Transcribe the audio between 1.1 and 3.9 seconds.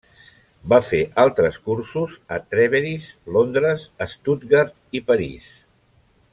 altres cursos a Trèveris, Londres,